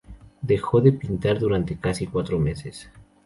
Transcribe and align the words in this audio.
Dejó 0.41 0.81
de 0.81 0.93
pintar 0.93 1.37
durante 1.37 1.77
casi 1.79 2.07
cuatro 2.07 2.39
meses. 2.39 2.89